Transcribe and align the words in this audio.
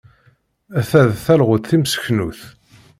Ta 0.89 1.01
d 1.11 1.13
talɣut 1.25 1.67
timseknut. 1.69 2.41